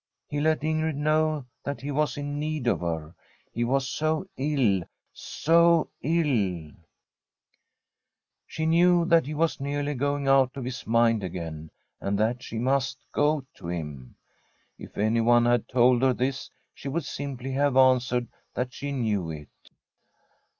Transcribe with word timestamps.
He 0.27 0.39
let 0.41 0.61
Ingrid 0.61 0.95
know 0.95 1.45
that 1.63 1.81
he 1.81 1.91
was 1.91 2.17
in 2.17 2.39
need 2.39 2.65
of 2.65 2.79
her. 2.79 3.13
He 3.51 3.63
was 3.63 3.87
so 3.87 4.25
ill— 4.35 4.81
so 5.13 5.91
ill! 6.01 6.71
She 8.47 8.65
knew 8.65 9.05
that 9.05 9.27
he 9.27 9.35
was 9.35 9.59
nearly 9.59 9.93
going 9.93 10.27
out 10.27 10.57
of 10.57 10.65
his 10.65 10.87
mind 10.87 11.23
again, 11.23 11.69
and 11.99 12.17
that 12.17 12.41
she 12.41 12.57
must 12.57 12.97
go 13.11 13.45
to 13.57 13.67
him. 13.67 14.15
If 14.79 14.97
anyone 14.97 15.45
had 15.45 15.67
told 15.67 16.01
her 16.01 16.13
this, 16.13 16.49
she 16.73 16.87
would 16.89 17.05
simply 17.05 17.51
have 17.51 17.77
answered 17.77 18.27
that 18.55 18.73
she 18.73 18.91
knew 18.91 19.29
it. 19.29 19.49